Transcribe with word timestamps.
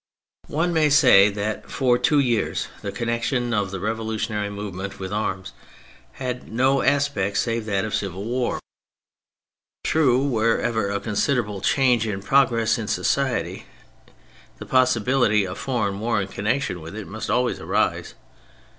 One 0.47 0.73
may 0.73 0.89
say 0.89 1.29
that 1.29 1.69
for 1.69 1.99
two 1.99 2.17
years 2.17 2.69
the 2.81 2.91
con 2.91 3.05
nection 3.07 3.53
of 3.53 3.69
the 3.69 3.79
revolutionary 3.79 4.49
movement 4.49 4.97
with 4.99 5.13
arms 5.13 5.53
had 6.13 6.51
no 6.51 6.81
aspect 6.81 7.37
save 7.37 7.67
that 7.67 7.85
of 7.85 7.93
civil 7.93 8.23
war 8.23 8.59
THE 9.83 9.91
MILITARY 9.93 10.15
ASPECT 10.15 10.31
151 10.33 10.71
True, 10.71 10.81
whenever 10.81 10.89
a 10.89 10.99
considerable 11.03 11.61
change 11.61 12.07
is 12.07 12.13
in 12.15 12.23
progress 12.23 12.79
in 12.79 12.87
society 12.87 13.67
the 14.57 14.65
possibihty 14.65 15.47
of 15.47 15.59
foreign 15.59 15.99
war 15.99 16.19
in 16.19 16.29
connection 16.29 16.81
with 16.81 16.95
it 16.95 17.05
must 17.07 17.29
always 17.29 17.59
arise. 17.59 18.15